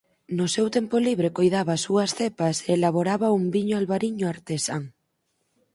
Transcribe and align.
No 0.37 0.45
seu 0.55 0.67
tempo 0.77 0.95
libre 1.07 1.33
coidaba 1.37 1.71
as 1.75 1.81
súas 1.85 2.11
cepas 2.19 2.55
e 2.59 2.69
elaboraba 2.77 3.35
un 3.39 3.43
viño 3.55 3.75
albariño 3.77 4.25
artesán. 4.35 4.83